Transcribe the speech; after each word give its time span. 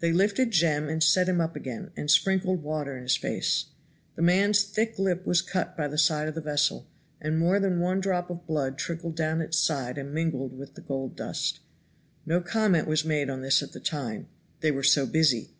They 0.00 0.12
lifted 0.12 0.50
Jem 0.50 0.90
and 0.90 1.02
set 1.02 1.30
him 1.30 1.40
up 1.40 1.56
again, 1.56 1.90
and 1.96 2.10
sprinkled 2.10 2.62
water 2.62 2.94
in 2.94 3.04
his 3.04 3.16
face. 3.16 3.68
The 4.14 4.20
man's 4.20 4.62
thick 4.62 4.98
lip 4.98 5.24
was 5.26 5.40
cut 5.40 5.74
by 5.74 5.88
the 5.88 5.96
side 5.96 6.28
of 6.28 6.34
the 6.34 6.42
vessel, 6.42 6.86
and 7.22 7.38
more 7.38 7.58
than 7.58 7.80
one 7.80 8.00
drop 8.02 8.28
of 8.28 8.46
blood 8.46 8.72
had 8.72 8.78
trickled 8.78 9.16
down 9.16 9.40
its 9.40 9.58
sides 9.58 9.98
and 9.98 10.12
mingled 10.12 10.58
with 10.58 10.74
the 10.74 10.82
gold 10.82 11.16
dust. 11.16 11.60
No 12.26 12.42
comment 12.42 12.86
was 12.86 13.06
made 13.06 13.30
on 13.30 13.40
this 13.40 13.62
at 13.62 13.72
the 13.72 13.80
time. 13.80 14.26
They 14.60 14.70
were 14.70 14.82
so 14.82 15.06
busy. 15.06 15.54